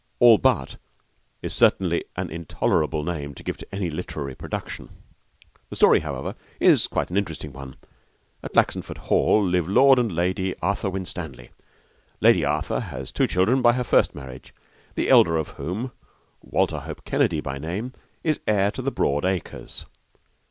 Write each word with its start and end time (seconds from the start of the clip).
All 0.19 0.39
But 0.39 0.77
is 1.43 1.53
certainly 1.53 2.05
an 2.15 2.31
intolerable 2.31 3.03
name 3.03 3.35
to 3.35 3.43
give 3.43 3.57
to 3.57 3.67
any 3.71 3.91
literary 3.91 4.33
production. 4.33 4.89
The 5.69 5.75
story, 5.75 5.99
however, 5.99 6.33
is 6.59 6.87
quite 6.87 7.11
an 7.11 7.17
interesting 7.17 7.53
one. 7.53 7.75
At 8.41 8.55
Laxenford 8.55 8.97
Hall 8.97 9.45
live 9.47 9.69
Lord 9.69 9.99
and 9.99 10.11
Lady 10.11 10.57
Arthur 10.57 10.89
Winstanley. 10.89 11.51
Lady 12.19 12.43
Arthur 12.43 12.79
has 12.79 13.11
two 13.11 13.27
children 13.27 13.61
by 13.61 13.73
her 13.73 13.83
first 13.83 14.15
marriage, 14.15 14.55
the 14.95 15.07
elder 15.07 15.37
of 15.37 15.49
whom, 15.49 15.91
Walter 16.41 16.79
Hope 16.79 17.05
Kennedy 17.05 17.39
by 17.39 17.59
name, 17.59 17.93
is 18.23 18.39
heir 18.47 18.71
to 18.71 18.81
the 18.81 18.89
broad 18.89 19.23
acres. 19.23 19.85